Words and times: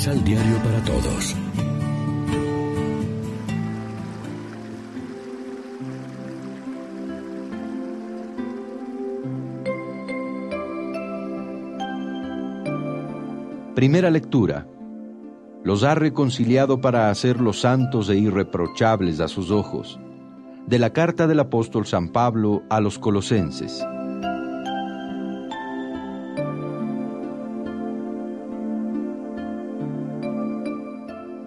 Misal 0.00 0.24
Diario 0.24 0.56
para 0.62 0.82
Todos. 0.82 1.36
Primera 13.74 14.08
lectura. 14.08 14.66
Los 15.64 15.84
ha 15.84 15.94
reconciliado 15.94 16.80
para 16.80 17.10
hacerlos 17.10 17.60
santos 17.60 18.08
e 18.08 18.16
irreprochables 18.16 19.20
a 19.20 19.28
sus 19.28 19.50
ojos. 19.50 20.00
De 20.66 20.78
la 20.78 20.94
carta 20.94 21.26
del 21.26 21.40
apóstol 21.40 21.84
San 21.84 22.08
Pablo 22.08 22.62
a 22.70 22.80
los 22.80 22.98
colosenses. 22.98 23.84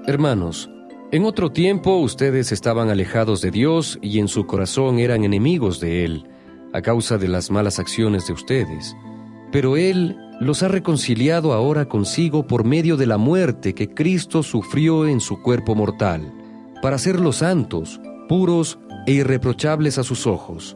Hermanos, 0.05 0.70
en 1.13 1.23
otro 1.23 1.53
tiempo 1.53 1.95
ustedes 1.95 2.52
estaban 2.52 2.89
alejados 2.89 3.39
de 3.39 3.52
Dios 3.52 3.99
y 4.02 4.20
en 4.20 4.27
su 4.27 4.45
corazón 4.45 4.99
eran 4.99 5.23
enemigos 5.23 5.79
de 5.79 6.03
Él, 6.03 6.27
a 6.73 6.81
causa 6.81 7.17
de 7.17 7.29
las 7.29 7.49
malas 7.49 7.79
acciones 7.79 8.27
de 8.27 8.34
ustedes. 8.34 8.98
Pero 9.49 9.77
Él 9.77 10.17
los 10.41 10.62
ha 10.62 10.67
reconciliado 10.67 11.53
ahora 11.53 11.88
consigo 11.88 12.48
por 12.48 12.66
medio 12.66 12.98
de 12.98 13.05
la 13.05 13.17
muerte 13.17 13.73
que 13.73 13.93
Cristo 13.93 14.43
sufrió 14.43 15.07
en 15.07 15.21
su 15.21 15.41
cuerpo 15.41 15.73
mortal, 15.73 16.34
para 16.81 16.98
hacerlos 16.98 17.38
santos, 17.38 18.01
puros 18.27 18.79
e 19.07 19.13
irreprochables 19.13 19.98
a 19.99 20.04
sus 20.04 20.27
ojos. 20.27 20.76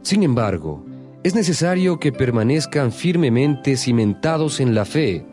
Sin 0.00 0.22
embargo, 0.22 0.82
es 1.24 1.34
necesario 1.34 2.00
que 2.00 2.10
permanezcan 2.10 2.90
firmemente 2.90 3.76
cimentados 3.76 4.60
en 4.60 4.74
la 4.74 4.86
fe, 4.86 5.26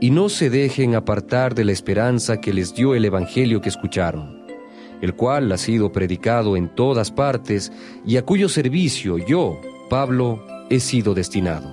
y 0.00 0.10
no 0.10 0.28
se 0.28 0.50
dejen 0.50 0.94
apartar 0.94 1.54
de 1.54 1.64
la 1.64 1.72
esperanza 1.72 2.40
que 2.40 2.52
les 2.52 2.74
dio 2.74 2.94
el 2.94 3.04
Evangelio 3.04 3.60
que 3.60 3.68
escucharon, 3.68 4.44
el 5.00 5.14
cual 5.14 5.50
ha 5.52 5.58
sido 5.58 5.92
predicado 5.92 6.56
en 6.56 6.68
todas 6.74 7.10
partes 7.10 7.72
y 8.04 8.16
a 8.16 8.22
cuyo 8.22 8.48
servicio 8.48 9.18
yo, 9.18 9.60
Pablo, 9.88 10.44
he 10.70 10.80
sido 10.80 11.14
destinado. 11.14 11.70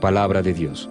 Palabra 0.00 0.42
de 0.42 0.54
Dios. 0.54 0.88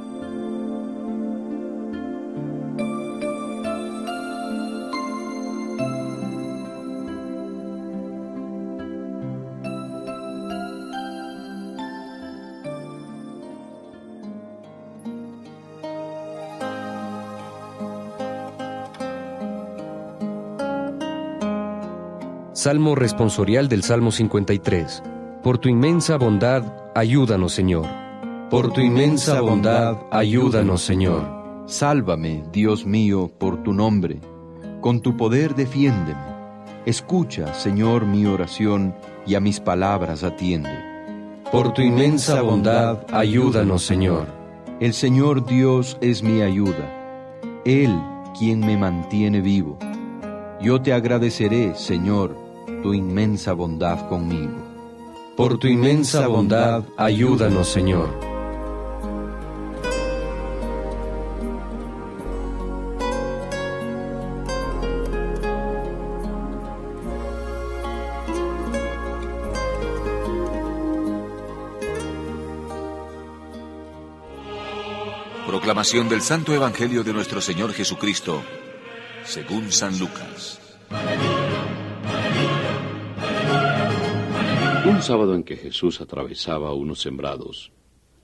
Salmo 22.60 22.94
responsorial 22.94 23.70
del 23.70 23.84
Salmo 23.84 24.12
53. 24.12 25.02
Por 25.42 25.60
tu 25.60 25.70
inmensa 25.70 26.18
bondad, 26.18 26.62
ayúdanos, 26.94 27.54
Señor. 27.54 27.86
Por 28.50 28.74
tu 28.74 28.82
inmensa 28.82 29.40
bondad, 29.40 29.96
ayúdanos, 30.12 30.82
Señor. 30.82 31.64
Sálvame, 31.68 32.44
Dios 32.52 32.86
mío, 32.86 33.32
por 33.38 33.64
tu 33.64 33.72
nombre. 33.72 34.20
Con 34.82 35.00
tu 35.00 35.16
poder 35.16 35.56
defiéndeme. 35.56 36.20
Escucha, 36.86 37.54
Señor, 37.54 38.06
mi 38.06 38.26
oración 38.26 38.94
y 39.26 39.36
a 39.36 39.40
mis 39.40 39.62
palabras 39.62 40.26
atiende. 40.26 40.84
Por 41.54 41.72
tu 41.72 41.82
inmensa 41.82 42.42
bondad, 42.42 43.06
ayúdanos, 43.14 43.84
Señor. 43.84 44.28
El 44.82 44.94
Señor 44.94 45.46
Dios 45.46 45.98
es 46.02 46.24
mi 46.24 46.42
ayuda. 46.42 47.32
Él 47.64 47.98
quien 48.38 48.60
me 48.60 48.76
mantiene 48.76 49.40
vivo. 49.40 49.78
Yo 50.62 50.82
te 50.82 50.92
agradeceré, 50.92 51.74
Señor, 51.76 52.49
tu 52.82 52.94
inmensa 52.94 53.54
bondad 53.54 54.08
conmigo. 54.08 54.70
Por 55.36 55.58
tu 55.58 55.68
inmensa 55.68 56.28
bondad, 56.28 56.84
ayúdanos, 56.98 57.68
Señor. 57.68 58.10
Proclamación 75.48 76.10
del 76.10 76.22
Santo 76.22 76.54
Evangelio 76.54 77.04
de 77.04 77.14
nuestro 77.14 77.42
Señor 77.42 77.74
Jesucristo, 77.74 78.42
según 79.26 79.72
San 79.72 79.98
Lucas. 80.00 80.69
Un 84.86 85.02
sábado 85.02 85.36
en 85.36 85.44
que 85.44 85.58
Jesús 85.58 86.00
atravesaba 86.00 86.74
unos 86.74 87.02
sembrados, 87.02 87.72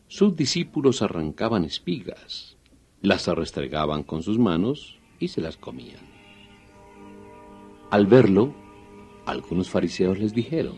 sus 0.07 0.37
discípulos 0.37 1.01
arrancaban 1.01 1.65
espigas, 1.65 2.55
las 3.01 3.27
restregaban 3.27 4.03
con 4.03 4.23
sus 4.23 4.39
manos 4.39 4.97
y 5.19 5.27
se 5.27 5.41
las 5.41 5.57
comían. 5.57 5.99
Al 7.91 8.07
verlo, 8.07 8.55
algunos 9.25 9.69
fariseos 9.69 10.17
les 10.17 10.33
dijeron, 10.33 10.75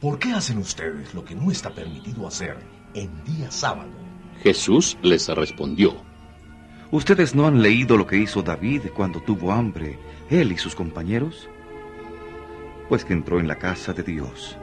¿Por 0.00 0.18
qué 0.18 0.32
hacen 0.32 0.58
ustedes 0.58 1.14
lo 1.14 1.24
que 1.24 1.34
no 1.34 1.50
está 1.50 1.70
permitido 1.70 2.26
hacer 2.26 2.58
en 2.94 3.24
día 3.24 3.50
sábado? 3.50 3.92
Jesús 4.42 4.98
les 5.02 5.26
respondió, 5.28 5.94
¿Ustedes 6.90 7.34
no 7.34 7.46
han 7.46 7.62
leído 7.62 7.96
lo 7.96 8.06
que 8.06 8.18
hizo 8.18 8.42
David 8.42 8.82
cuando 8.94 9.20
tuvo 9.22 9.52
hambre, 9.52 9.98
él 10.28 10.52
y 10.52 10.58
sus 10.58 10.74
compañeros? 10.74 11.48
Pues 12.92 13.06
que 13.06 13.14
entró 13.14 13.40
en 13.40 13.48
la 13.48 13.58
casa 13.58 13.94
de 13.94 14.02
Dios. 14.02 14.58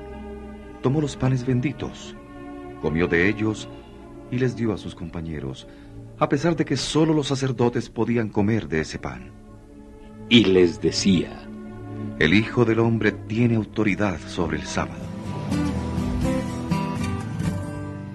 Tomó 0.84 1.02
los 1.02 1.16
panes 1.16 1.44
benditos, 1.44 2.16
comió 2.80 3.08
de 3.08 3.28
ellos 3.28 3.68
y 4.30 4.38
les 4.38 4.56
dio 4.56 4.72
a 4.72 4.78
sus 4.78 4.94
compañeros, 4.94 5.68
a 6.20 6.30
pesar 6.30 6.56
de 6.56 6.64
que 6.64 6.78
sólo 6.78 7.12
los 7.12 7.26
sacerdotes 7.26 7.90
podían 7.90 8.30
comer 8.30 8.68
de 8.68 8.82
ese 8.82 9.00
pan. 9.00 9.32
Y 10.30 10.44
les 10.44 10.80
decía, 10.80 11.42
el 12.20 12.36
Hijo 12.36 12.66
del 12.66 12.78
Hombre 12.78 13.14
tiene 13.14 13.56
autoridad 13.56 14.20
sobre 14.28 14.58
el 14.58 14.64
sábado. 14.68 15.02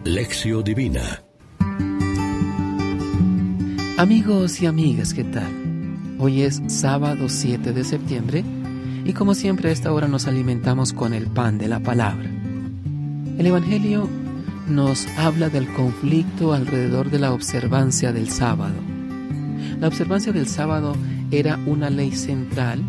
Lección 0.05 0.63
Divina 0.63 1.25
Amigos 3.99 4.63
y 4.63 4.67
amigas, 4.67 5.13
¿qué 5.13 5.25
tal? 5.25 5.53
Hoy 6.21 6.43
es 6.43 6.63
sábado 6.69 7.29
7 7.29 7.73
de 7.73 7.83
septiembre 7.83 8.45
y 9.05 9.13
como 9.13 9.35
siempre 9.35 9.69
a 9.69 9.73
esta 9.73 9.93
hora 9.93 10.09
nos 10.09 10.27
alimentamos 10.27 10.93
con 10.93 11.13
el 11.13 11.27
pan 11.27 11.59
de 11.59 11.69
la 11.69 11.81
palabra. 11.81 12.29
El 13.39 13.47
Evangelio 13.47 14.09
nos 14.69 15.07
habla 15.19 15.51
del 15.51 15.69
conflicto 15.73 16.53
alrededor 16.53 17.11
de 17.11 17.19
la 17.19 17.33
observancia 17.33 18.13
del 18.13 18.31
sábado. 18.31 18.75
La 19.79 19.89
observancia 19.89 20.33
del 20.33 20.49
sábado 20.49 20.97
era 21.31 21.59
una 21.67 21.91
ley 21.91 22.13
central, 22.13 22.83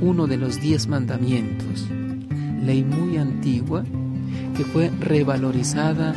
uno 0.00 0.26
de 0.26 0.38
los 0.38 0.60
diez 0.60 0.86
mandamientos, 0.86 1.86
ley 2.62 2.84
muy 2.84 3.18
antigua 3.18 3.84
que 4.56 4.64
fue 4.64 4.90
revalorizada 5.00 6.14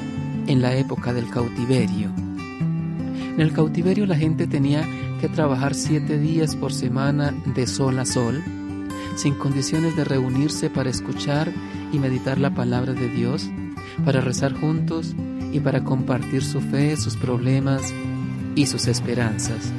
en 0.48 0.62
la 0.62 0.75
época 0.75 1.14
del 1.14 1.30
cautiverio. 1.30 2.10
En 3.34 3.42
el 3.42 3.52
cautiverio 3.52 4.06
la 4.06 4.16
gente 4.16 4.48
tenía 4.48 4.86
que 5.20 5.28
trabajar 5.30 5.74
siete 5.74 6.20
días 6.20 6.56
por 6.56 6.72
semana 6.72 7.34
de 7.56 7.66
sol 7.66 7.98
a 8.00 8.06
sol, 8.06 8.44
sin 9.16 9.35
condiciones 9.35 9.96
de 9.96 10.03
reunirse 10.03 10.69
para 10.69 10.90
escuchar 10.90 11.51
y 11.91 12.00
meditar 12.00 12.39
la 12.39 12.54
palabra 12.54 12.94
de 12.94 13.10
Dios, 13.10 13.50
para 14.06 14.21
rezar 14.21 14.54
juntos 14.54 15.15
y 15.51 15.60
para 15.60 15.83
compartir 15.83 16.44
su 16.44 16.62
fe, 16.62 16.98
sus 16.98 17.15
problemas 17.15 17.94
y 18.56 18.65
sus 18.65 18.88
esperanzas. 18.88 19.71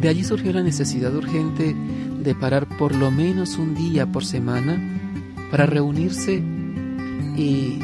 De 0.00 0.08
allí 0.08 0.24
surgió 0.24 0.52
la 0.52 0.62
necesidad 0.62 1.14
urgente 1.14 1.76
de 2.22 2.34
parar 2.34 2.66
por 2.66 2.94
lo 2.94 3.10
menos 3.10 3.56
un 3.56 3.74
día 3.74 4.06
por 4.06 4.24
semana 4.24 4.78
para 5.50 5.66
reunirse 5.66 6.42
y 7.36 7.78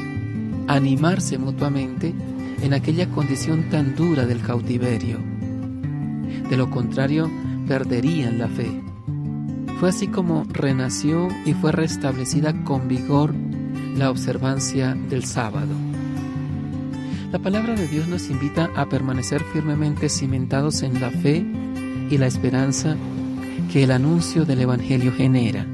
animarse 0.67 1.38
mutuamente 1.38 2.15
en 2.62 2.75
aquella 2.75 3.09
condición 3.11 3.69
tan 3.71 3.94
dura 3.94 4.27
del 4.27 4.41
cautiverio. 4.41 5.19
De 6.49 6.56
lo 6.56 6.71
contrario, 6.71 7.31
perderían 7.67 8.38
la 8.38 8.49
fe. 8.49 8.86
Fue 9.78 9.90
así 9.90 10.08
como 10.08 10.44
renació 10.49 11.28
y 11.44 11.52
fue 11.52 11.70
restablecida 11.70 12.64
con 12.64 12.88
vigor 12.88 13.34
la 13.94 14.11
observancia 14.11 14.94
del 14.94 15.25
sábado. 15.25 15.75
La 17.31 17.38
palabra 17.38 17.75
de 17.75 17.87
Dios 17.87 18.08
nos 18.08 18.31
invita 18.31 18.70
a 18.75 18.88
permanecer 18.88 19.43
firmemente 19.52 20.08
cimentados 20.08 20.82
en 20.82 20.99
la 20.99 21.11
fe 21.11 21.44
y 22.08 22.17
la 22.17 22.26
esperanza 22.26 22.96
que 23.70 23.82
el 23.82 23.90
anuncio 23.90 24.46
del 24.46 24.61
Evangelio 24.61 25.12
genera. 25.12 25.67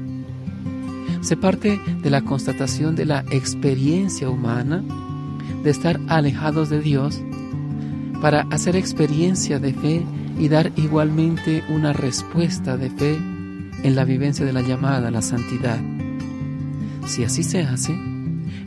Se 1.21 1.37
parte 1.37 1.79
de 2.01 2.09
la 2.09 2.23
constatación 2.23 2.97
de 2.97 3.05
la 3.05 3.23
experiencia 3.31 4.29
humana 4.29 4.83
de 5.63 5.69
estar 5.69 5.97
alejados 6.09 6.69
de 6.69 6.81
Dios 6.81 7.21
para 8.21 8.41
hacer 8.51 8.75
experiencia 8.75 9.59
de 9.59 9.73
fe 9.73 10.05
y 10.37 10.49
dar 10.49 10.73
igualmente 10.75 11.63
una 11.69 11.93
respuesta 11.93 12.75
de 12.75 12.89
fe 12.89 13.32
en 13.83 13.95
la 13.95 14.05
vivencia 14.05 14.45
de 14.45 14.53
la 14.53 14.61
llamada 14.61 15.09
a 15.09 15.11
la 15.11 15.21
santidad. 15.21 15.79
Si 17.05 17.23
así 17.23 17.43
se 17.43 17.61
hace, 17.61 17.93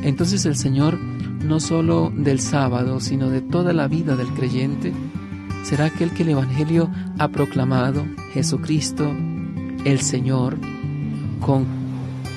entonces 0.02 0.44
el 0.44 0.56
Señor, 0.56 0.98
no 0.98 1.58
solo 1.58 2.12
del 2.14 2.40
sábado, 2.40 3.00
sino 3.00 3.30
de 3.30 3.40
toda 3.40 3.72
la 3.72 3.88
vida 3.88 4.14
del 4.14 4.28
creyente, 4.28 4.92
será 5.64 5.86
aquel 5.86 6.10
que 6.10 6.22
el 6.22 6.30
Evangelio 6.30 6.90
ha 7.18 7.28
proclamado, 7.28 8.06
Jesucristo, 8.32 9.10
el 9.84 10.00
Señor, 10.00 10.58
con, 11.40 11.64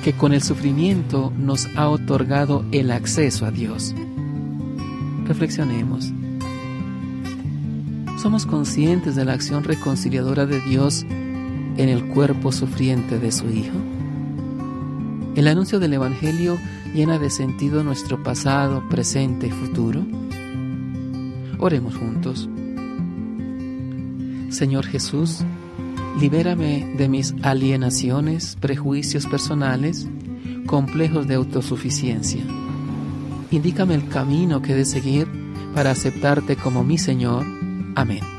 que 0.04 0.14
con 0.14 0.34
el 0.34 0.42
sufrimiento 0.42 1.34
nos 1.38 1.68
ha 1.76 1.90
otorgado 1.90 2.66
el 2.72 2.92
acceso 2.92 3.46
a 3.46 3.52
Dios. 3.52 3.94
Reflexionemos. 5.26 6.12
¿Somos 8.18 8.46
conscientes 8.46 9.16
de 9.16 9.26
la 9.26 9.34
acción 9.34 9.64
reconciliadora 9.64 10.46
de 10.46 10.60
Dios 10.62 11.06
en 11.80 11.88
el 11.88 12.06
cuerpo 12.06 12.52
sufriente 12.52 13.20
de 13.20 13.32
su 13.32 13.50
Hijo? 13.50 13.78
El 15.36 15.48
anuncio 15.48 15.80
del 15.80 15.94
Evangelio 15.94 16.58
llena 16.94 17.18
de 17.18 17.30
sentido 17.30 17.84
nuestro 17.84 18.22
pasado, 18.22 18.84
presente 18.90 19.48
y 19.48 19.52
futuro. 19.52 20.06
Oremos 21.58 21.96
juntos. 21.96 22.50
Señor 24.50 24.86
Jesús, 24.86 25.46
libérame 26.20 26.96
de 26.98 27.08
mis 27.08 27.34
alienaciones, 27.44 28.58
prejuicios 28.60 29.26
personales, 29.28 30.08
complejos 30.66 31.28
de 31.28 31.36
autosuficiencia. 31.36 32.44
Indícame 33.52 33.96
el 33.96 34.10
camino 34.10 34.62
que 34.62 34.76
de 34.76 34.84
seguir 34.84 35.28
para 35.74 35.92
aceptarte 35.92 36.58
como 36.58 36.84
mi 36.84 36.98
Señor. 36.98 37.46
Amén. 37.96 38.39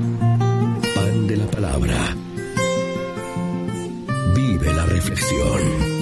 de 1.31 1.37
la 1.37 1.45
Palabra. 1.45 2.13
Vive 4.35 4.73
la 4.73 4.85
reflexión. 4.85 6.00